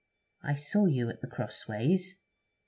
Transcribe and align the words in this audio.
'I 0.41 0.55
saw 0.55 0.85
you 0.87 1.09
at 1.11 1.21
The 1.21 1.27
Crossways.' 1.27 2.17